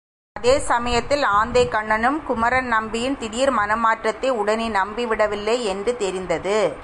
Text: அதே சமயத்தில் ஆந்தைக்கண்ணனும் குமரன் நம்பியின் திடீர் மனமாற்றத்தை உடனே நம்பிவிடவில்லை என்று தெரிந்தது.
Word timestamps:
அதே 0.35 0.59
சமயத்தில் 0.59 1.23
ஆந்தைக்கண்ணனும் 1.23 2.23
குமரன் 2.23 2.65
நம்பியின் 2.65 3.17
திடீர் 3.17 3.51
மனமாற்றத்தை 3.51 4.29
உடனே 4.29 4.69
நம்பிவிடவில்லை 4.69 5.63
என்று 5.63 5.97
தெரிந்தது. 5.97 6.77